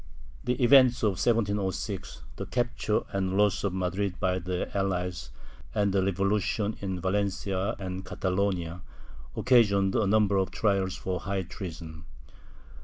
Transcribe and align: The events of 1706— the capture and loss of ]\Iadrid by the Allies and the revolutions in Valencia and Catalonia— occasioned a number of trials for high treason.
The 0.43 0.53
events 0.53 1.03
of 1.03 1.17
1706— 1.17 2.21
the 2.37 2.47
capture 2.47 3.01
and 3.11 3.37
loss 3.37 3.63
of 3.63 3.71
]\Iadrid 3.73 4.19
by 4.19 4.39
the 4.39 4.75
Allies 4.75 5.29
and 5.75 5.93
the 5.93 6.03
revolutions 6.03 6.81
in 6.81 6.99
Valencia 6.99 7.75
and 7.77 8.03
Catalonia— 8.03 8.81
occasioned 9.37 9.93
a 9.93 10.07
number 10.07 10.37
of 10.37 10.49
trials 10.49 10.95
for 10.95 11.19
high 11.19 11.43
treason. 11.43 12.05